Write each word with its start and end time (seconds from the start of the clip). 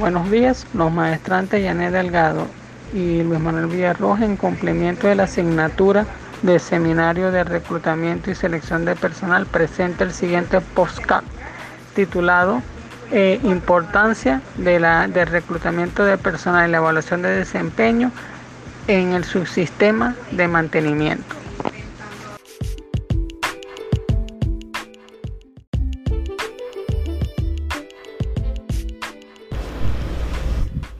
Buenos 0.00 0.30
días, 0.30 0.66
los 0.72 0.90
maestrantes 0.90 1.62
Yané 1.62 1.90
Delgado 1.90 2.46
y 2.94 3.22
Luis 3.22 3.38
Manuel 3.38 3.66
Villarroja 3.66 4.24
en 4.24 4.38
cumplimiento 4.38 5.06
de 5.06 5.14
la 5.14 5.24
asignatura 5.24 6.06
del 6.40 6.58
Seminario 6.58 7.30
de 7.30 7.44
Reclutamiento 7.44 8.30
y 8.30 8.34
Selección 8.34 8.86
de 8.86 8.96
Personal 8.96 9.44
presenta 9.44 10.04
el 10.04 10.14
siguiente 10.14 10.62
postcard 10.62 11.24
titulado 11.94 12.62
eh, 13.12 13.40
Importancia 13.42 14.40
de 14.56 14.80
la, 14.80 15.06
del 15.06 15.26
reclutamiento 15.26 16.02
de 16.02 16.16
personal 16.16 16.66
y 16.66 16.72
la 16.72 16.78
evaluación 16.78 17.20
de 17.20 17.36
desempeño 17.36 18.10
en 18.86 19.12
el 19.12 19.24
subsistema 19.24 20.16
de 20.30 20.48
mantenimiento. 20.48 21.39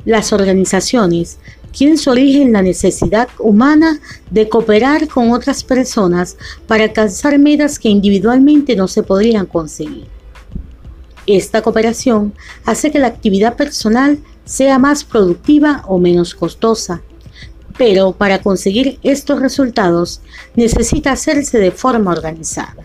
Las 0.04 0.32
organizaciones 0.32 1.38
tienen 1.72 1.98
su 1.98 2.10
origen 2.10 2.48
en 2.48 2.52
la 2.52 2.62
necesidad 2.62 3.28
humana 3.38 4.00
de 4.30 4.48
cooperar 4.48 5.08
con 5.08 5.30
otras 5.30 5.62
personas 5.62 6.36
para 6.66 6.84
alcanzar 6.84 7.38
metas 7.38 7.78
que 7.78 7.88
individualmente 7.88 8.74
no 8.77 8.88
se 8.88 9.02
podrían 9.02 9.46
conseguir. 9.46 10.06
Esta 11.27 11.62
cooperación 11.62 12.34
hace 12.64 12.91
que 12.91 12.98
la 12.98 13.06
actividad 13.06 13.56
personal 13.56 14.18
sea 14.44 14.78
más 14.78 15.05
productiva 15.05 15.84
o 15.86 15.98
menos 15.98 16.34
costosa, 16.34 17.02
pero 17.78 18.12
para 18.12 18.42
conseguir 18.42 18.98
estos 19.02 19.41
resultados 19.41 20.22
necesita 20.56 21.12
hacerse 21.12 21.58
de 21.58 21.70
forma 21.70 22.10
organizada. 22.10 22.84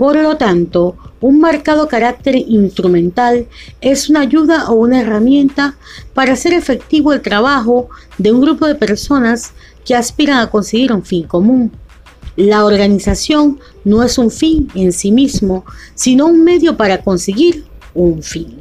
Por 0.00 0.16
lo 0.16 0.38
tanto, 0.38 0.96
un 1.20 1.40
marcado 1.40 1.86
carácter 1.86 2.34
instrumental 2.34 3.46
es 3.82 4.08
una 4.08 4.20
ayuda 4.20 4.70
o 4.70 4.76
una 4.76 5.02
herramienta 5.02 5.76
para 6.14 6.32
hacer 6.32 6.54
efectivo 6.54 7.12
el 7.12 7.20
trabajo 7.20 7.90
de 8.16 8.32
un 8.32 8.40
grupo 8.40 8.66
de 8.66 8.76
personas 8.76 9.52
que 9.84 9.94
aspiran 9.94 10.38
a 10.38 10.48
conseguir 10.48 10.90
un 10.94 11.04
fin 11.04 11.24
común. 11.24 11.70
La 12.34 12.64
organización 12.64 13.60
no 13.84 14.02
es 14.02 14.16
un 14.16 14.30
fin 14.30 14.68
en 14.74 14.90
sí 14.94 15.12
mismo, 15.12 15.66
sino 15.94 16.28
un 16.28 16.44
medio 16.44 16.78
para 16.78 17.02
conseguir 17.02 17.66
un 17.92 18.22
fin. 18.22 18.56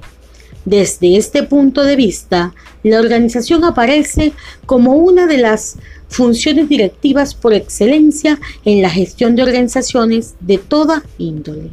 Desde 0.65 1.15
este 1.15 1.43
punto 1.43 1.83
de 1.83 1.95
vista, 1.95 2.53
la 2.83 2.99
organización 2.99 3.63
aparece 3.63 4.33
como 4.65 4.95
una 4.95 5.25
de 5.25 5.37
las 5.37 5.77
funciones 6.09 6.67
directivas 6.67 7.33
por 7.33 7.53
excelencia 7.53 8.39
en 8.65 8.81
la 8.81 8.89
gestión 8.89 9.35
de 9.35 9.43
organizaciones 9.43 10.35
de 10.41 10.57
toda 10.57 11.03
índole. 11.17 11.71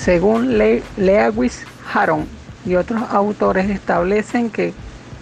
Según 0.00 0.58
Lewis 0.58 1.62
Haron 1.92 2.26
y 2.66 2.74
otros 2.74 3.02
autores 3.10 3.70
establecen 3.70 4.50
que 4.50 4.74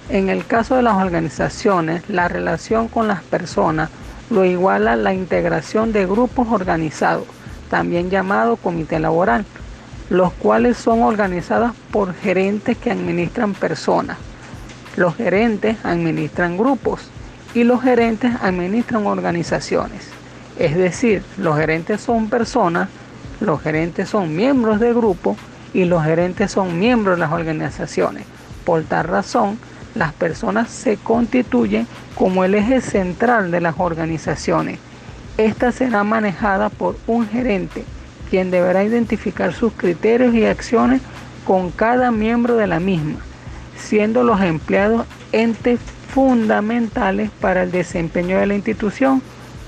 en 0.08 0.28
el 0.28 0.44
caso 0.44 0.76
de 0.76 0.82
las 0.82 0.96
organizaciones, 0.96 2.08
la 2.08 2.28
relación 2.28 2.88
con 2.88 3.08
las 3.08 3.22
personas 3.22 3.90
lo 4.30 4.44
iguala 4.44 4.96
la 4.96 5.14
integración 5.14 5.92
de 5.92 6.06
grupos 6.06 6.48
organizados, 6.50 7.26
también 7.70 8.10
llamado 8.10 8.56
comité 8.56 8.98
laboral, 8.98 9.44
los 10.10 10.32
cuales 10.32 10.76
son 10.76 11.02
organizados 11.02 11.72
por 11.90 12.14
gerentes 12.14 12.76
que 12.76 12.90
administran 12.90 13.54
personas. 13.54 14.18
Los 14.96 15.16
gerentes 15.16 15.78
administran 15.84 16.58
grupos 16.58 17.10
y 17.54 17.64
los 17.64 17.82
gerentes 17.82 18.32
administran 18.42 19.06
organizaciones. 19.06 20.08
Es 20.58 20.76
decir, 20.76 21.22
los 21.38 21.56
gerentes 21.56 22.00
son 22.00 22.28
personas, 22.28 22.88
los 23.40 23.62
gerentes 23.62 24.08
son 24.08 24.36
miembros 24.36 24.80
de 24.80 24.92
grupo 24.92 25.36
y 25.72 25.84
los 25.84 26.04
gerentes 26.04 26.50
son 26.50 26.78
miembros 26.78 27.16
de 27.16 27.20
las 27.20 27.32
organizaciones. 27.32 28.24
Por 28.64 28.82
tal 28.84 29.08
razón, 29.08 29.58
las 29.94 30.12
personas 30.12 30.70
se 30.70 30.96
constituyen 30.96 31.86
como 32.14 32.44
el 32.44 32.54
eje 32.54 32.80
central 32.80 33.50
de 33.50 33.60
las 33.60 33.74
organizaciones. 33.78 34.78
Esta 35.38 35.72
será 35.72 36.04
manejada 36.04 36.68
por 36.68 36.96
un 37.06 37.26
gerente, 37.26 37.84
quien 38.32 38.50
deberá 38.50 38.82
identificar 38.82 39.52
sus 39.52 39.74
criterios 39.74 40.34
y 40.34 40.46
acciones 40.46 41.02
con 41.44 41.70
cada 41.70 42.10
miembro 42.10 42.56
de 42.56 42.66
la 42.66 42.80
misma, 42.80 43.18
siendo 43.76 44.24
los 44.24 44.40
empleados 44.40 45.06
entes 45.32 45.78
fundamentales 46.14 47.28
para 47.42 47.64
el 47.64 47.70
desempeño 47.70 48.38
de 48.38 48.46
la 48.46 48.54
institución, 48.54 49.20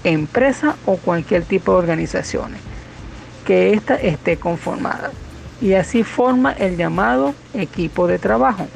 empresa 0.03 0.77
o 0.87 0.97
cualquier 0.97 1.43
tipo 1.43 1.73
de 1.73 1.79
organizaciones 1.79 2.59
que 3.45 3.75
ésta 3.75 3.97
esté 3.97 4.39
conformada. 4.39 5.11
Y 5.61 5.75
así 5.75 6.03
forma 6.03 6.53
el 6.53 6.79
llamado 6.79 7.35
equipo 7.53 8.07
de 8.07 8.19
trabajo 8.19 8.67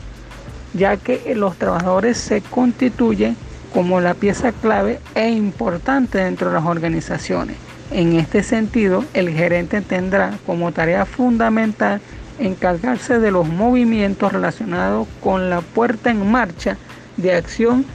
ya 0.75 0.99
que 0.99 1.35
los 1.35 1.57
trabajadores 1.57 2.19
se 2.19 2.43
constituyen 2.43 3.39
como 3.73 4.03
la 4.03 4.13
pieza 4.13 4.53
clave 4.53 5.01
e 5.15 5.31
importante 5.31 6.19
dentro 6.19 6.49
de 6.49 6.55
las 6.57 6.67
organizaciones. 6.67 7.68
En 7.91 8.15
este 8.15 8.43
sentido, 8.43 9.05
el 9.15 9.31
gerente 9.31 9.81
tendrá 9.81 10.39
como 10.47 10.73
tarea 10.73 11.07
fundamental 11.07 12.01
encargarse 12.39 13.19
de 13.19 13.31
los 13.31 13.49
movimientos 13.49 14.33
relacionados 14.33 15.09
con 15.21 15.51
la 15.51 15.61
puerta 15.61 16.11
en 16.11 16.31
marcha 16.31 16.77
de 17.17 17.35
acción 17.35 17.87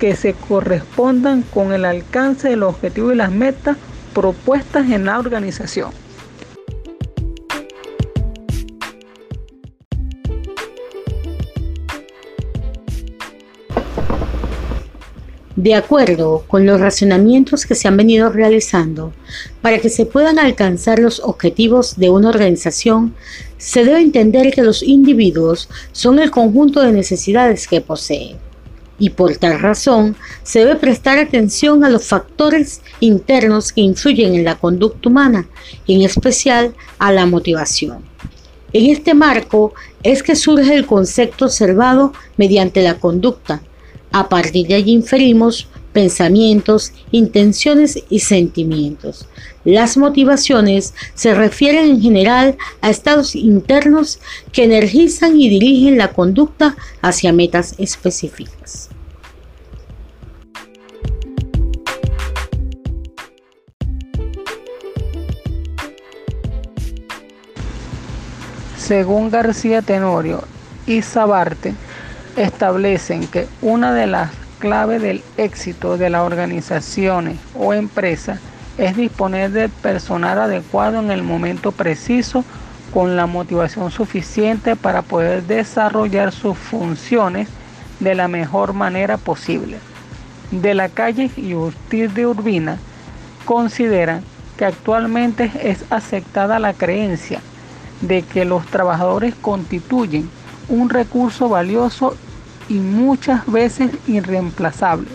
que 0.00 0.16
se 0.16 0.32
correspondan 0.32 1.42
con 1.42 1.72
el 1.72 1.84
alcance 1.84 2.48
del 2.48 2.62
objetivo 2.62 3.12
y 3.12 3.16
las 3.16 3.30
metas 3.30 3.76
propuestas 4.14 4.90
en 4.90 5.04
la 5.04 5.18
organización. 5.18 5.90
De 15.58 15.74
acuerdo 15.74 16.44
con 16.46 16.66
los 16.66 16.80
racionamientos 16.80 17.66
que 17.66 17.74
se 17.74 17.88
han 17.88 17.96
venido 17.96 18.30
realizando, 18.30 19.12
para 19.60 19.80
que 19.80 19.88
se 19.88 20.06
puedan 20.06 20.38
alcanzar 20.38 21.00
los 21.00 21.18
objetivos 21.18 21.96
de 21.96 22.10
una 22.10 22.28
organización, 22.28 23.16
se 23.56 23.84
debe 23.84 24.00
entender 24.00 24.52
que 24.54 24.62
los 24.62 24.84
individuos 24.84 25.68
son 25.90 26.20
el 26.20 26.30
conjunto 26.30 26.80
de 26.80 26.92
necesidades 26.92 27.66
que 27.66 27.80
poseen. 27.80 28.36
Y 29.00 29.10
por 29.10 29.36
tal 29.36 29.58
razón, 29.58 30.14
se 30.44 30.60
debe 30.60 30.76
prestar 30.76 31.18
atención 31.18 31.82
a 31.82 31.90
los 31.90 32.06
factores 32.06 32.80
internos 33.00 33.72
que 33.72 33.80
influyen 33.80 34.36
en 34.36 34.44
la 34.44 34.54
conducta 34.54 35.08
humana, 35.08 35.48
en 35.88 36.02
especial 36.02 36.72
a 37.00 37.10
la 37.10 37.26
motivación. 37.26 38.04
En 38.72 38.90
este 38.90 39.12
marco 39.12 39.74
es 40.04 40.22
que 40.22 40.36
surge 40.36 40.72
el 40.72 40.86
concepto 40.86 41.46
observado 41.46 42.12
mediante 42.36 42.80
la 42.80 43.00
conducta, 43.00 43.60
a 44.12 44.28
partir 44.28 44.66
de 44.66 44.74
allí 44.74 44.92
inferimos 44.92 45.68
pensamientos, 45.92 46.92
intenciones 47.10 47.98
y 48.08 48.20
sentimientos. 48.20 49.26
Las 49.64 49.96
motivaciones 49.96 50.94
se 51.14 51.34
refieren 51.34 51.90
en 51.90 52.00
general 52.00 52.56
a 52.80 52.90
estados 52.90 53.34
internos 53.34 54.20
que 54.52 54.64
energizan 54.64 55.38
y 55.38 55.48
dirigen 55.48 55.98
la 55.98 56.12
conducta 56.12 56.76
hacia 57.02 57.32
metas 57.32 57.74
específicas. 57.78 58.90
Según 68.76 69.30
García 69.30 69.82
Tenorio 69.82 70.44
y 70.86 71.02
Sabarte, 71.02 71.74
establecen 72.42 73.26
que 73.26 73.48
una 73.62 73.92
de 73.92 74.06
las 74.06 74.30
claves 74.58 75.02
del 75.02 75.22
éxito 75.36 75.96
de 75.96 76.10
las 76.10 76.22
organizaciones 76.22 77.38
o 77.54 77.74
empresas 77.74 78.40
es 78.76 78.96
disponer 78.96 79.50
del 79.50 79.70
personal 79.70 80.40
adecuado 80.40 81.00
en 81.00 81.10
el 81.10 81.22
momento 81.22 81.72
preciso 81.72 82.44
con 82.92 83.16
la 83.16 83.26
motivación 83.26 83.90
suficiente 83.90 84.76
para 84.76 85.02
poder 85.02 85.42
desarrollar 85.44 86.32
sus 86.32 86.56
funciones 86.56 87.48
de 88.00 88.14
la 88.14 88.28
mejor 88.28 88.72
manera 88.72 89.16
posible. 89.16 89.78
De 90.50 90.74
la 90.74 90.88
calle 90.88 91.30
y 91.36 91.54
de 91.90 92.26
Urbina 92.26 92.78
consideran 93.44 94.22
que 94.56 94.64
actualmente 94.64 95.50
es 95.62 95.84
aceptada 95.90 96.58
la 96.58 96.72
creencia 96.72 97.40
de 98.00 98.22
que 98.22 98.44
los 98.44 98.64
trabajadores 98.66 99.34
constituyen 99.40 100.30
un 100.68 100.88
recurso 100.88 101.48
valioso 101.48 102.16
y 102.68 102.74
muchas 102.74 103.46
veces 103.46 103.90
irreemplazable. 104.06 105.08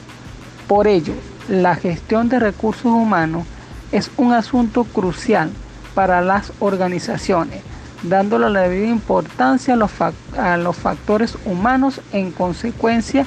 Por 0.67 0.87
ello, 0.87 1.13
la 1.47 1.75
gestión 1.75 2.29
de 2.29 2.39
recursos 2.39 2.85
humanos 2.85 3.45
es 3.91 4.09
un 4.17 4.33
asunto 4.33 4.85
crucial 4.85 5.51
para 5.93 6.21
las 6.21 6.51
organizaciones, 6.59 7.61
dándole 8.01 8.49
la 8.49 8.61
debida 8.61 8.87
importancia 8.87 9.75
a 9.75 9.77
los, 9.77 9.91
a 10.37 10.57
los 10.57 10.75
factores 10.75 11.37
humanos, 11.45 12.01
en 12.11 12.31
consecuencia, 12.31 13.25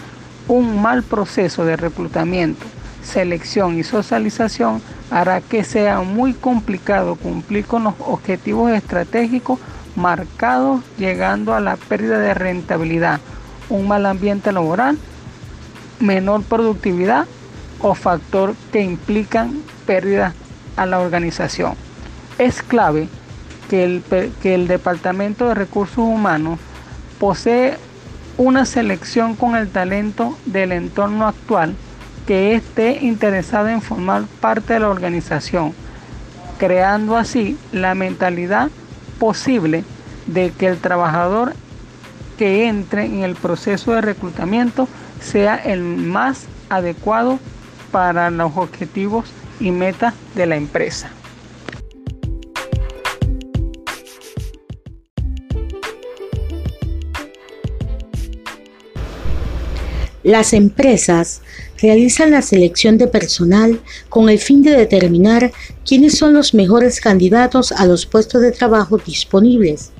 un 0.48 0.80
mal 0.80 1.02
proceso 1.02 1.64
de 1.64 1.76
reclutamiento, 1.76 2.66
selección 3.02 3.78
y 3.78 3.82
socialización 3.82 4.80
hará 5.10 5.40
que 5.40 5.64
sea 5.64 6.00
muy 6.00 6.34
complicado 6.34 7.14
cumplir 7.16 7.64
con 7.64 7.84
los 7.84 7.94
objetivos 8.00 8.72
estratégicos 8.72 9.58
marcados, 9.94 10.82
llegando 10.98 11.54
a 11.54 11.60
la 11.60 11.76
pérdida 11.76 12.18
de 12.18 12.34
rentabilidad, 12.34 13.20
un 13.68 13.88
mal 13.88 14.06
ambiente 14.06 14.52
laboral, 14.52 14.98
menor 16.00 16.42
productividad 16.42 17.26
o 17.80 17.94
factor 17.94 18.54
que 18.72 18.82
implican 18.82 19.62
pérdidas 19.86 20.34
a 20.76 20.86
la 20.86 20.98
organización. 20.98 21.74
Es 22.38 22.62
clave 22.62 23.08
que 23.68 23.84
el, 23.84 24.02
que 24.42 24.54
el 24.54 24.68
Departamento 24.68 25.48
de 25.48 25.54
Recursos 25.54 25.98
Humanos 25.98 26.58
posee 27.18 27.78
una 28.38 28.64
selección 28.66 29.34
con 29.34 29.56
el 29.56 29.68
talento 29.70 30.36
del 30.44 30.72
entorno 30.72 31.26
actual 31.26 31.74
que 32.26 32.54
esté 32.54 32.98
interesado 33.04 33.68
en 33.68 33.80
formar 33.80 34.24
parte 34.40 34.74
de 34.74 34.80
la 34.80 34.88
organización, 34.88 35.72
creando 36.58 37.16
así 37.16 37.56
la 37.72 37.94
mentalidad 37.94 38.68
posible 39.18 39.84
de 40.26 40.50
que 40.50 40.66
el 40.66 40.78
trabajador 40.78 41.54
que 42.36 42.66
entre 42.66 43.04
en 43.06 43.22
el 43.22 43.34
proceso 43.34 43.92
de 43.92 44.00
reclutamiento 44.00 44.88
sea 45.20 45.56
el 45.56 45.82
más 45.82 46.46
adecuado 46.68 47.38
para 47.90 48.30
los 48.30 48.52
objetivos 48.56 49.26
y 49.60 49.70
metas 49.70 50.14
de 50.34 50.46
la 50.46 50.56
empresa. 50.56 51.10
Las 60.26 60.52
empresas 60.54 61.40
realizan 61.80 62.32
la 62.32 62.42
selección 62.42 62.98
de 62.98 63.06
personal 63.06 63.80
con 64.08 64.28
el 64.28 64.40
fin 64.40 64.60
de 64.60 64.72
determinar 64.72 65.52
quiénes 65.86 66.18
son 66.18 66.34
los 66.34 66.52
mejores 66.52 67.00
candidatos 67.00 67.70
a 67.70 67.86
los 67.86 68.06
puestos 68.06 68.42
de 68.42 68.50
trabajo 68.50 68.98
disponibles. 68.98 69.92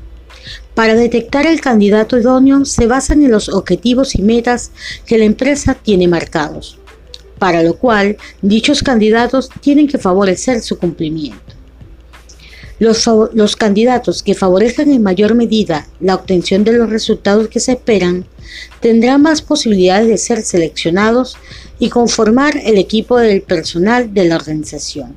Para 0.75 0.95
detectar 0.95 1.47
el 1.47 1.61
candidato 1.61 2.19
idóneo 2.19 2.65
se 2.65 2.87
basan 2.87 3.23
en 3.23 3.31
los 3.31 3.49
objetivos 3.49 4.15
y 4.15 4.23
metas 4.23 4.71
que 5.07 5.19
la 5.19 5.25
empresa 5.25 5.75
tiene 5.75 6.09
marcados, 6.09 6.79
para 7.39 7.63
lo 7.63 7.77
cual 7.77 8.17
dichos 8.43 8.83
candidatos 8.83 9.49
tienen 9.61 9.89
que 9.89 9.99
favorecer 9.99 10.61
su 10.61 10.79
cumplimiento. 10.79 11.57
Los, 12.79 13.57
candidatos 13.57 14.23
que 14.23 14.35
favorezcan 14.35 14.91
en 14.91 15.03
mayor 15.03 15.35
medida 15.35 15.89
la 15.99 16.15
obtención 16.15 16.63
de 16.63 16.73
los 16.73 16.91
resultados 16.91 17.49
que 17.49 17.59
se 17.59 17.73
esperan 17.73 18.27
tendrán 18.81 19.23
más 19.23 19.41
posibilidades 19.41 20.09
de 20.09 20.19
ser 20.19 20.43
seleccionados 20.43 21.39
y 21.79 21.89
conformar 21.89 22.55
el 22.63 22.77
equipo 22.77 23.17
del 23.19 23.41
personal 23.41 24.13
de 24.13 24.27
la 24.27 24.37
organización. 24.37 25.17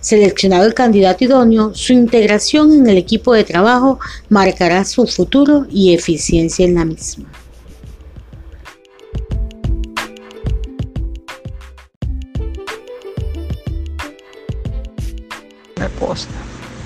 Seleccionado 0.00 0.66
el 0.66 0.74
candidato 0.74 1.24
idóneo, 1.24 1.74
su 1.74 1.92
integración 1.92 2.72
en 2.72 2.86
el 2.88 2.98
equipo 2.98 3.32
de 3.34 3.44
trabajo 3.44 3.98
marcará 4.28 4.84
su 4.84 5.06
futuro 5.06 5.66
y 5.70 5.94
eficiencia 5.94 6.64
en 6.64 6.74
la 6.74 6.84
misma. 6.84 7.28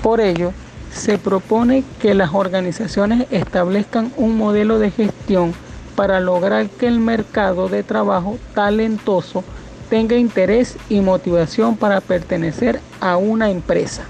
Por 0.01 0.21
ello, 0.21 0.53
se 0.93 1.17
propone 1.17 1.83
que 2.01 2.13
las 2.13 2.33
organizaciones 2.33 3.27
establezcan 3.31 4.11
un 4.15 4.37
modelo 4.37 4.79
de 4.79 4.91
gestión 4.91 5.53
para 5.95 6.19
lograr 6.19 6.69
que 6.69 6.87
el 6.87 6.99
mercado 6.99 7.67
de 7.67 7.83
trabajo 7.83 8.37
talentoso 8.53 9.43
tenga 9.89 10.15
interés 10.15 10.77
y 10.89 11.01
motivación 11.01 11.77
para 11.77 12.01
pertenecer 12.01 12.79
a 12.99 13.17
una 13.17 13.49
empresa. 13.49 14.03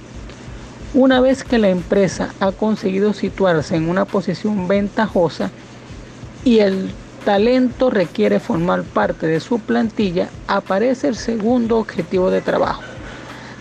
Una 0.93 1.21
vez 1.21 1.43
que 1.43 1.57
la 1.57 1.69
empresa 1.69 2.33
ha 2.39 2.51
conseguido 2.51 3.13
situarse 3.13 3.75
en 3.75 3.89
una 3.89 4.05
posición 4.05 4.67
ventajosa 4.67 5.51
y 6.43 6.59
el 6.59 6.89
talento 7.25 7.89
requiere 7.89 8.39
formar 8.39 8.83
parte 8.83 9.27
de 9.27 9.39
su 9.39 9.59
plantilla, 9.59 10.29
aparece 10.47 11.07
el 11.09 11.15
segundo 11.15 11.77
objetivo 11.77 12.31
de 12.31 12.41
trabajo 12.41 12.81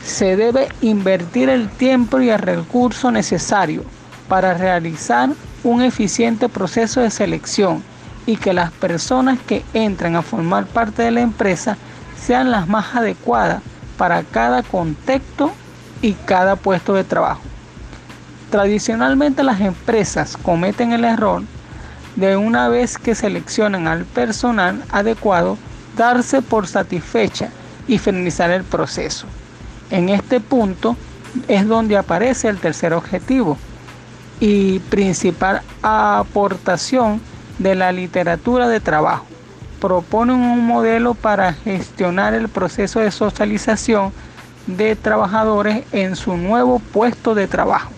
se 0.07 0.37
debe 0.37 0.69
invertir 0.83 1.49
el 1.49 1.69
tiempo 1.69 2.21
y 2.21 2.31
el 2.31 2.39
recurso 2.39 3.11
necesario 3.11 3.83
para 4.29 4.55
realizar 4.55 5.31
un 5.65 5.83
eficiente 5.83 6.49
proceso 6.49 7.01
de 7.01 7.11
selección 7.11 7.83
y 8.25 8.37
que 8.37 8.53
las 8.53 8.71
personas 8.71 9.39
que 9.47 9.65
entran 9.75 10.15
a 10.15 10.23
formar 10.23 10.67
parte 10.67 11.03
de 11.03 11.11
la 11.11 11.23
empresa 11.23 11.77
sean 12.21 12.51
las 12.51 12.69
más 12.69 12.95
adecuadas 12.95 13.63
para 13.97 14.23
cada 14.23 14.63
contexto 14.63 15.53
y 16.03 16.13
cada 16.13 16.57
puesto 16.57 16.95
de 16.95 17.05
trabajo. 17.05 17.43
Tradicionalmente 18.51 19.43
las 19.43 19.61
empresas 19.61 20.37
cometen 20.37 20.93
el 20.93 21.05
error 21.05 21.43
de 22.15 22.37
una 22.37 22.69
vez 22.69 22.99
que 22.99 23.15
seleccionan 23.15 23.89
al 23.89 24.05
personal 24.05 24.83
adecuado 24.91 25.59
darse 25.97 26.43
por 26.43 26.67
satisfecha 26.67 27.51
y 27.89 27.99
finalizar 27.99 28.51
el 28.51 28.65
proceso. 28.65 29.27
En 29.91 30.09
este 30.09 30.41
punto 30.41 30.97
es 31.49 31.67
donde 31.67 31.97
aparece 31.97 32.49
el 32.49 32.59
tercer 32.59 32.93
objetivo 32.93 33.59
y 34.41 34.79
principal 34.79 35.63
aportación 35.83 37.21
de 37.59 37.75
la 37.75 37.93
literatura 37.93 38.69
de 38.69 38.81
trabajo. 38.81 39.27
Proponen 39.81 40.37
un 40.37 40.67
modelo 40.67 41.15
para 41.15 41.53
gestionar 41.53 42.35
el 42.35 42.49
proceso 42.49 43.01
de 43.01 43.11
socialización 43.11 44.13
de 44.67 44.97
trabajadores 44.97 45.85
en 45.93 46.17
su 46.17 46.37
nuevo 46.37 46.79
puesto 46.79 47.35
de 47.35 47.47
trabajo. 47.47 47.91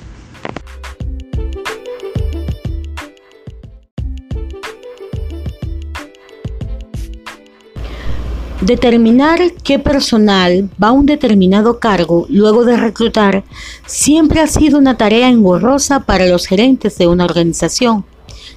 Determinar 8.61 9.39
qué 9.63 9.79
personal 9.79 10.69
va 10.83 10.89
a 10.89 10.93
un 10.93 11.07
determinado 11.07 11.79
cargo 11.79 12.27
luego 12.29 12.65
de 12.65 12.77
reclutar 12.77 13.45
siempre 13.87 14.41
ha 14.41 14.49
sido 14.49 14.79
una 14.79 14.97
tarea 14.97 15.29
engorrosa 15.29 16.01
para 16.01 16.27
los 16.27 16.47
gerentes 16.47 16.99
de 16.99 17.07
una 17.07 17.25
organización, 17.25 18.05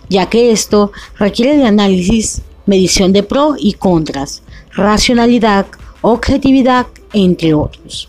ya 0.09 0.25
que 0.25 0.51
esto 0.51 0.91
requiere 1.19 1.55
de 1.55 1.65
análisis, 1.65 2.41
medición 2.71 3.11
de 3.11 3.21
pros 3.21 3.57
y 3.59 3.73
contras, 3.73 4.43
racionalidad, 4.73 5.65
objetividad, 6.01 6.87
entre 7.11 7.53
otros. 7.53 8.07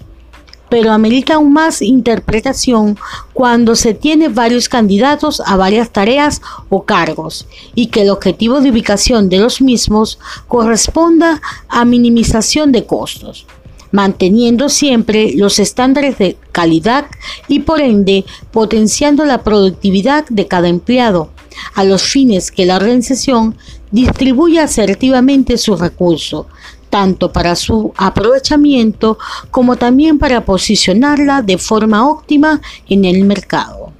Pero 0.70 0.92
amerita 0.92 1.34
aún 1.34 1.52
más 1.52 1.82
interpretación 1.82 2.96
cuando 3.32 3.74
se 3.74 3.92
tiene 3.92 4.28
varios 4.28 4.68
candidatos 4.68 5.42
a 5.44 5.56
varias 5.56 5.90
tareas 5.90 6.40
o 6.70 6.84
cargos 6.84 7.46
y 7.74 7.88
que 7.88 8.02
el 8.02 8.10
objetivo 8.10 8.60
de 8.60 8.70
ubicación 8.70 9.28
de 9.28 9.38
los 9.38 9.60
mismos 9.60 10.20
corresponda 10.46 11.42
a 11.68 11.84
minimización 11.84 12.70
de 12.70 12.86
costos 12.86 13.46
manteniendo 13.92 14.70
siempre 14.70 15.32
los 15.34 15.58
estándares 15.58 16.18
de 16.18 16.36
calidad 16.50 17.04
y 17.46 17.60
por 17.60 17.80
ende 17.80 18.24
potenciando 18.50 19.26
la 19.26 19.42
productividad 19.42 20.24
de 20.30 20.48
cada 20.48 20.68
empleado, 20.68 21.30
a 21.74 21.84
los 21.84 22.02
fines 22.02 22.50
que 22.50 22.66
la 22.66 22.76
organización 22.76 23.56
distribuya 23.92 24.64
asertivamente 24.64 25.58
sus 25.58 25.78
recursos, 25.78 26.46
tanto 26.90 27.32
para 27.32 27.54
su 27.54 27.92
aprovechamiento 27.96 29.18
como 29.50 29.76
también 29.76 30.18
para 30.18 30.44
posicionarla 30.44 31.42
de 31.42 31.58
forma 31.58 32.08
óptima 32.08 32.60
en 32.88 33.04
el 33.04 33.24
mercado. 33.24 33.92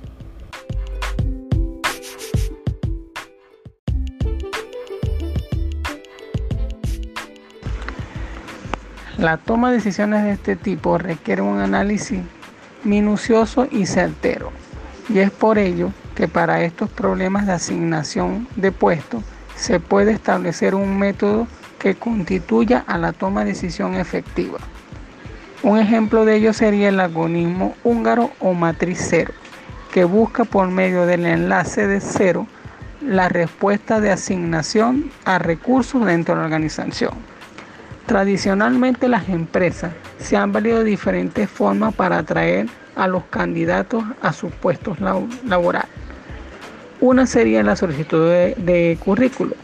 La 9.19 9.37
toma 9.37 9.71
de 9.71 9.77
decisiones 9.77 10.25
de 10.25 10.33
este 10.33 10.57
tipo 10.57 10.99
requiere 10.99 11.43
un 11.43 11.61
análisis 11.61 12.19
minucioso 12.83 13.69
y 13.71 13.87
certero, 13.87 14.51
y 15.09 15.19
es 15.19 15.31
por 15.31 15.59
ello 15.59 15.93
que 16.17 16.27
para 16.27 16.65
estos 16.65 16.91
problemas 16.91 17.47
de 17.47 17.53
asignación 17.53 18.49
de 18.57 18.73
puestos 18.73 19.23
se 19.63 19.79
puede 19.79 20.11
establecer 20.11 20.75
un 20.75 20.99
método 20.99 21.47
que 21.79 21.95
constituya 21.95 22.83
a 22.85 22.99
la 22.99 23.13
toma 23.13 23.45
de 23.45 23.53
decisión 23.53 23.95
efectiva. 23.95 24.59
Un 25.63 25.79
ejemplo 25.79 26.25
de 26.25 26.35
ello 26.35 26.53
sería 26.53 26.89
el 26.89 26.99
algoritmo 26.99 27.77
húngaro 27.85 28.33
o 28.41 28.55
matriz 28.55 28.99
cero, 29.09 29.33
que 29.93 30.03
busca 30.03 30.43
por 30.43 30.69
medio 30.69 31.07
del 31.07 31.25
enlace 31.27 31.87
de 31.87 32.01
cero 32.01 32.49
la 33.01 33.29
respuesta 33.29 34.01
de 34.01 34.11
asignación 34.11 35.13
a 35.25 35.39
recursos 35.39 36.05
dentro 36.07 36.35
de 36.35 36.41
la 36.41 36.47
organización. 36.47 37.13
Tradicionalmente 38.07 39.07
las 39.07 39.29
empresas 39.29 39.93
se 40.19 40.37
han 40.37 40.51
valido 40.51 40.79
de 40.79 40.85
diferentes 40.85 41.49
formas 41.49 41.95
para 41.95 42.19
atraer 42.19 42.67
a 42.97 43.07
los 43.07 43.23
candidatos 43.27 44.03
a 44.23 44.33
sus 44.33 44.53
puestos 44.53 44.99
laborales. 44.99 45.89
Una 47.03 47.27
sería 47.27 47.65
la 47.65 47.75
solicitud 47.75 48.29
de, 48.29 48.55
de 48.59 48.97
currículo, 49.05 49.57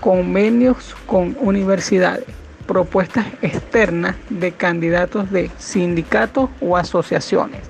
convenios 0.00 0.94
con 1.06 1.34
universidades, 1.40 2.26
propuestas 2.66 3.24
externas 3.40 4.14
de 4.28 4.52
candidatos 4.52 5.30
de 5.30 5.50
sindicatos 5.56 6.50
o 6.60 6.76
asociaciones, 6.76 7.62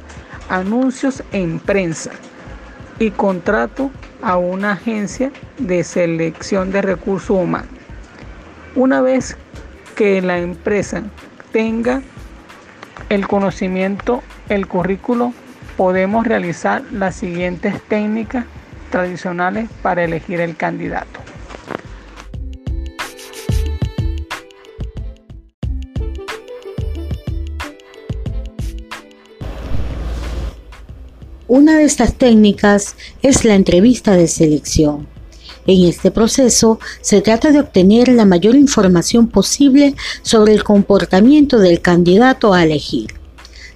anuncios 0.48 1.22
en 1.30 1.60
prensa 1.60 2.10
y 2.98 3.12
contrato 3.12 3.92
a 4.22 4.38
una 4.38 4.72
agencia 4.72 5.30
de 5.56 5.84
selección 5.84 6.72
de 6.72 6.82
recursos 6.82 7.30
humanos. 7.30 7.70
Una 8.74 9.02
vez 9.02 9.36
que 9.94 10.20
la 10.20 10.38
empresa 10.40 11.04
tenga 11.52 12.02
el 13.08 13.28
conocimiento, 13.28 14.20
el 14.48 14.66
currículo, 14.66 15.32
podemos 15.76 16.26
realizar 16.26 16.82
las 16.90 17.14
siguientes 17.14 17.80
técnicas 17.82 18.46
tradicionales 18.92 19.68
para 19.82 20.04
elegir 20.04 20.40
el 20.40 20.56
candidato. 20.56 21.18
Una 31.48 31.76
de 31.76 31.84
estas 31.84 32.14
técnicas 32.14 32.96
es 33.20 33.44
la 33.44 33.56
entrevista 33.56 34.12
de 34.12 34.28
selección. 34.28 35.06
En 35.66 35.86
este 35.86 36.10
proceso 36.10 36.80
se 37.00 37.20
trata 37.20 37.50
de 37.50 37.60
obtener 37.60 38.08
la 38.08 38.24
mayor 38.24 38.54
información 38.54 39.28
posible 39.28 39.94
sobre 40.22 40.54
el 40.54 40.64
comportamiento 40.64 41.58
del 41.58 41.80
candidato 41.80 42.54
a 42.54 42.64
elegir. 42.64 43.14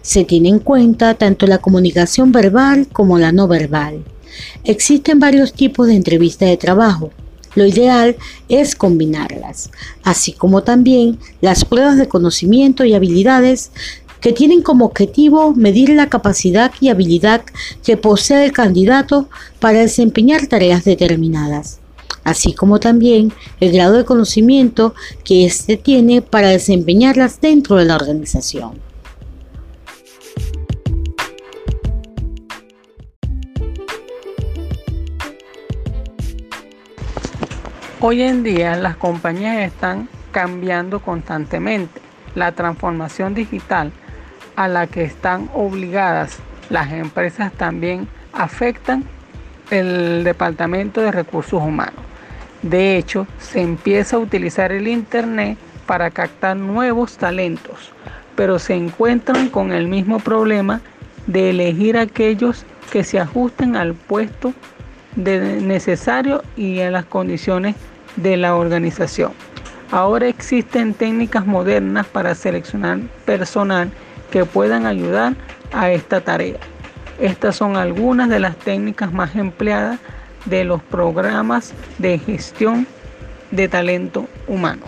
Se 0.00 0.24
tiene 0.24 0.48
en 0.48 0.58
cuenta 0.58 1.14
tanto 1.14 1.46
la 1.46 1.58
comunicación 1.58 2.32
verbal 2.32 2.88
como 2.92 3.18
la 3.18 3.32
no 3.32 3.46
verbal. 3.46 4.04
Existen 4.64 5.18
varios 5.18 5.52
tipos 5.52 5.86
de 5.86 5.94
entrevista 5.94 6.44
de 6.46 6.56
trabajo. 6.56 7.10
Lo 7.54 7.64
ideal 7.64 8.16
es 8.48 8.76
combinarlas, 8.76 9.70
así 10.02 10.32
como 10.32 10.62
también 10.62 11.18
las 11.40 11.64
pruebas 11.64 11.96
de 11.96 12.06
conocimiento 12.06 12.84
y 12.84 12.92
habilidades 12.92 13.70
que 14.20 14.32
tienen 14.32 14.60
como 14.60 14.86
objetivo 14.86 15.54
medir 15.54 15.90
la 15.90 16.08
capacidad 16.08 16.72
y 16.80 16.88
habilidad 16.88 17.42
que 17.84 17.96
posee 17.96 18.44
el 18.44 18.52
candidato 18.52 19.28
para 19.60 19.80
desempeñar 19.80 20.46
tareas 20.48 20.84
determinadas, 20.84 21.78
así 22.24 22.52
como 22.52 22.80
también 22.80 23.32
el 23.60 23.72
grado 23.72 23.94
de 23.94 24.04
conocimiento 24.04 24.94
que 25.24 25.46
éste 25.46 25.76
tiene 25.76 26.22
para 26.22 26.48
desempeñarlas 26.48 27.40
dentro 27.40 27.76
de 27.76 27.84
la 27.84 27.96
organización. 27.96 28.85
Hoy 37.98 38.20
en 38.20 38.42
día 38.42 38.76
las 38.76 38.94
compañías 38.96 39.56
están 39.56 40.10
cambiando 40.30 41.00
constantemente. 41.00 42.02
La 42.34 42.52
transformación 42.52 43.32
digital 43.32 43.90
a 44.54 44.68
la 44.68 44.86
que 44.86 45.02
están 45.02 45.48
obligadas 45.54 46.38
las 46.68 46.92
empresas 46.92 47.52
también 47.54 48.06
afectan 48.34 49.04
el 49.70 50.24
Departamento 50.24 51.00
de 51.00 51.10
Recursos 51.10 51.62
Humanos. 51.62 51.94
De 52.60 52.98
hecho, 52.98 53.26
se 53.38 53.62
empieza 53.62 54.16
a 54.16 54.20
utilizar 54.20 54.72
el 54.72 54.88
Internet 54.88 55.56
para 55.86 56.10
captar 56.10 56.54
nuevos 56.58 57.16
talentos, 57.16 57.92
pero 58.34 58.58
se 58.58 58.74
encuentran 58.74 59.48
con 59.48 59.72
el 59.72 59.88
mismo 59.88 60.18
problema 60.18 60.82
de 61.26 61.48
elegir 61.48 61.96
aquellos 61.96 62.66
que 62.92 63.04
se 63.04 63.18
ajusten 63.18 63.74
al 63.74 63.94
puesto 63.94 64.52
necesario 65.16 66.42
y 66.56 66.80
a 66.80 66.90
las 66.90 67.04
condiciones 67.04 67.74
de 68.16 68.36
la 68.36 68.54
organización. 68.54 69.32
Ahora 69.90 70.28
existen 70.28 70.94
técnicas 70.94 71.46
modernas 71.46 72.06
para 72.06 72.34
seleccionar 72.34 72.98
personal 73.24 73.90
que 74.30 74.44
puedan 74.44 74.86
ayudar 74.86 75.34
a 75.72 75.90
esta 75.90 76.20
tarea. 76.20 76.58
Estas 77.20 77.56
son 77.56 77.76
algunas 77.76 78.28
de 78.28 78.40
las 78.40 78.56
técnicas 78.56 79.12
más 79.12 79.36
empleadas 79.36 79.98
de 80.44 80.64
los 80.64 80.82
programas 80.82 81.72
de 81.98 82.18
gestión 82.18 82.86
de 83.50 83.68
talento 83.68 84.28
humano. 84.46 84.82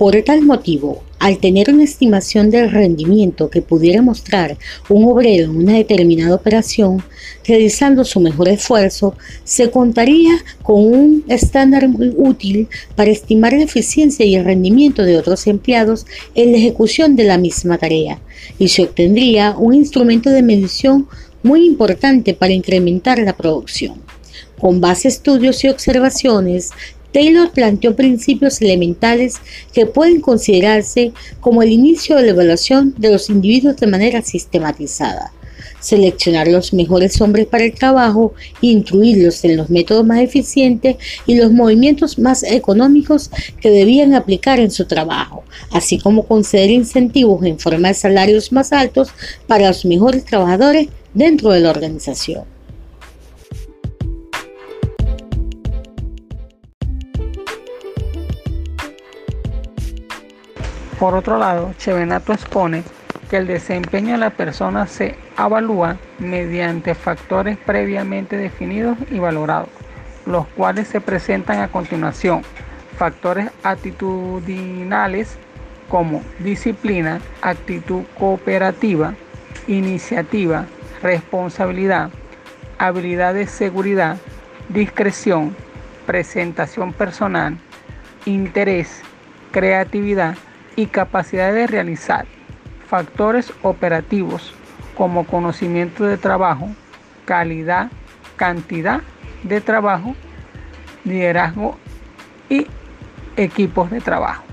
Por 0.00 0.16
tal 0.22 0.40
motivo, 0.40 1.02
al 1.18 1.36
tener 1.40 1.68
una 1.68 1.84
estimación 1.84 2.48
del 2.48 2.70
rendimiento 2.70 3.50
que 3.50 3.60
pudiera 3.60 4.00
mostrar 4.00 4.56
un 4.88 5.04
obrero 5.04 5.44
en 5.44 5.58
una 5.58 5.74
determinada 5.74 6.34
operación, 6.34 7.02
realizando 7.46 8.02
su 8.06 8.18
mejor 8.18 8.48
esfuerzo, 8.48 9.14
se 9.44 9.70
contaría 9.70 10.42
con 10.62 10.82
un 10.82 11.24
estándar 11.28 11.86
muy 11.86 12.14
útil 12.16 12.66
para 12.96 13.10
estimar 13.10 13.52
la 13.52 13.64
eficiencia 13.64 14.24
y 14.24 14.36
el 14.36 14.46
rendimiento 14.46 15.02
de 15.02 15.18
otros 15.18 15.46
empleados 15.46 16.06
en 16.34 16.52
la 16.52 16.56
ejecución 16.56 17.14
de 17.14 17.24
la 17.24 17.36
misma 17.36 17.76
tarea, 17.76 18.22
y 18.58 18.68
se 18.68 18.84
obtendría 18.84 19.54
un 19.58 19.74
instrumento 19.74 20.30
de 20.30 20.42
medición 20.42 21.08
muy 21.42 21.66
importante 21.66 22.32
para 22.32 22.54
incrementar 22.54 23.18
la 23.18 23.36
producción. 23.36 24.00
Con 24.58 24.80
base 24.80 25.08
a 25.08 25.10
estudios 25.10 25.62
y 25.64 25.68
observaciones, 25.68 26.70
Taylor 27.12 27.50
planteó 27.50 27.96
principios 27.96 28.60
elementales 28.60 29.36
que 29.72 29.86
pueden 29.86 30.20
considerarse 30.20 31.12
como 31.40 31.62
el 31.62 31.70
inicio 31.70 32.16
de 32.16 32.22
la 32.22 32.30
evaluación 32.30 32.94
de 32.98 33.10
los 33.10 33.30
individuos 33.30 33.76
de 33.76 33.86
manera 33.86 34.22
sistematizada. 34.22 35.32
Seleccionar 35.80 36.46
los 36.46 36.74
mejores 36.74 37.20
hombres 37.20 37.46
para 37.46 37.64
el 37.64 37.72
trabajo, 37.72 38.34
incluirlos 38.60 39.42
en 39.44 39.56
los 39.56 39.70
métodos 39.70 40.04
más 40.04 40.20
eficientes 40.20 40.96
y 41.26 41.36
los 41.36 41.52
movimientos 41.52 42.18
más 42.18 42.42
económicos 42.42 43.30
que 43.60 43.70
debían 43.70 44.14
aplicar 44.14 44.60
en 44.60 44.70
su 44.70 44.84
trabajo, 44.84 45.42
así 45.72 45.98
como 45.98 46.26
conceder 46.26 46.70
incentivos 46.70 47.44
en 47.44 47.58
forma 47.58 47.88
de 47.88 47.94
salarios 47.94 48.52
más 48.52 48.72
altos 48.72 49.08
para 49.46 49.68
los 49.68 49.84
mejores 49.86 50.24
trabajadores 50.24 50.88
dentro 51.14 51.50
de 51.50 51.60
la 51.60 51.70
organización. 51.70 52.44
Por 61.00 61.14
otro 61.14 61.38
lado, 61.38 61.72
Chevenato 61.78 62.34
expone 62.34 62.82
que 63.30 63.38
el 63.38 63.46
desempeño 63.46 64.12
de 64.12 64.18
la 64.18 64.28
persona 64.28 64.86
se 64.86 65.16
evalúa 65.38 65.96
mediante 66.18 66.94
factores 66.94 67.56
previamente 67.56 68.36
definidos 68.36 68.98
y 69.10 69.18
valorados, 69.18 69.70
los 70.26 70.46
cuales 70.48 70.88
se 70.88 71.00
presentan 71.00 71.60
a 71.60 71.68
continuación. 71.68 72.42
Factores 72.98 73.50
actitudinales 73.62 75.38
como 75.88 76.20
disciplina, 76.38 77.22
actitud 77.40 78.02
cooperativa, 78.18 79.14
iniciativa, 79.68 80.66
responsabilidad, 81.02 82.10
habilidad 82.76 83.32
de 83.32 83.46
seguridad, 83.46 84.18
discreción, 84.68 85.56
presentación 86.04 86.92
personal, 86.92 87.56
interés, 88.26 89.00
creatividad, 89.50 90.36
y 90.76 90.86
capacidad 90.86 91.52
de 91.52 91.66
realizar 91.66 92.26
factores 92.88 93.52
operativos 93.62 94.54
como 94.96 95.26
conocimiento 95.26 96.04
de 96.04 96.18
trabajo, 96.18 96.68
calidad, 97.24 97.90
cantidad 98.36 99.00
de 99.42 99.60
trabajo, 99.60 100.14
liderazgo 101.04 101.78
y 102.48 102.66
equipos 103.36 103.90
de 103.90 104.00
trabajo. 104.00 104.44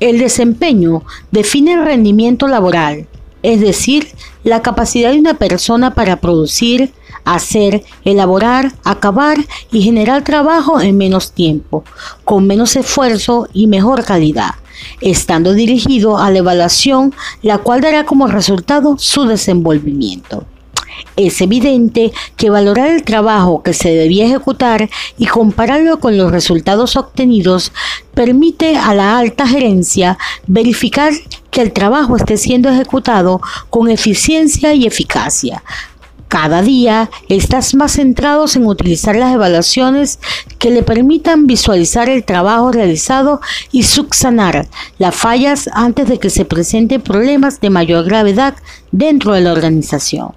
El 0.00 0.18
desempeño 0.18 1.02
define 1.30 1.72
el 1.72 1.84
rendimiento 1.84 2.46
laboral, 2.46 3.06
es 3.44 3.60
decir, 3.60 4.08
la 4.42 4.62
capacidad 4.62 5.12
de 5.12 5.18
una 5.18 5.34
persona 5.34 5.94
para 5.94 6.16
producir, 6.16 6.94
hacer, 7.24 7.84
elaborar, 8.06 8.72
acabar 8.84 9.36
y 9.70 9.82
generar 9.82 10.24
trabajo 10.24 10.80
en 10.80 10.96
menos 10.96 11.32
tiempo, 11.32 11.84
con 12.24 12.46
menos 12.46 12.74
esfuerzo 12.74 13.46
y 13.52 13.66
mejor 13.66 14.02
calidad, 14.04 14.52
estando 15.02 15.52
dirigido 15.52 16.16
a 16.16 16.30
la 16.30 16.38
evaluación, 16.38 17.12
la 17.42 17.58
cual 17.58 17.82
dará 17.82 18.06
como 18.06 18.28
resultado 18.28 18.96
su 18.98 19.26
desenvolvimiento. 19.26 20.46
Es 21.16 21.40
evidente 21.40 22.12
que 22.36 22.50
valorar 22.50 22.88
el 22.88 23.02
trabajo 23.02 23.62
que 23.62 23.72
se 23.72 23.90
debía 23.94 24.26
ejecutar 24.26 24.88
y 25.18 25.26
compararlo 25.26 26.00
con 26.00 26.16
los 26.16 26.32
resultados 26.32 26.96
obtenidos 26.96 27.72
permite 28.14 28.76
a 28.76 28.94
la 28.94 29.18
alta 29.18 29.46
gerencia 29.46 30.16
verificar 30.46 31.12
que 31.50 31.62
el 31.62 31.72
trabajo 31.72 32.16
esté 32.16 32.36
siendo 32.36 32.68
ejecutado 32.68 33.40
con 33.70 33.90
eficiencia 33.90 34.74
y 34.74 34.86
eficacia, 34.86 35.62
Cada 36.26 36.62
día 36.62 37.10
estás 37.28 37.74
más 37.76 37.92
centrados 37.92 38.56
en 38.56 38.66
utilizar 38.66 39.14
las 39.14 39.32
evaluaciones 39.32 40.18
que 40.58 40.70
le 40.70 40.82
permitan 40.82 41.46
visualizar 41.46 42.08
el 42.08 42.24
trabajo 42.24 42.72
realizado 42.72 43.40
y 43.70 43.84
subsanar 43.84 44.66
las 44.98 45.14
fallas 45.14 45.70
antes 45.72 46.08
de 46.08 46.18
que 46.18 46.30
se 46.30 46.44
presenten 46.44 47.02
problemas 47.02 47.60
de 47.60 47.70
mayor 47.70 48.04
gravedad 48.04 48.56
dentro 48.90 49.32
de 49.32 49.42
la 49.42 49.52
organización. 49.52 50.32